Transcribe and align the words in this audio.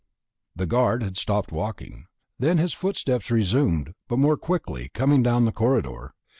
The 0.55 0.65
guard 0.65 1.03
had 1.03 1.15
stopped 1.15 1.51
walking. 1.51 2.07
Then 2.39 2.57
his 2.57 2.73
footsteps 2.73 3.29
resumed, 3.29 3.93
but 4.07 4.17
more 4.17 4.35
quickly, 4.35 4.89
coming 4.95 5.21
down 5.21 5.45
the 5.45 5.51
corridor. 5.51 6.15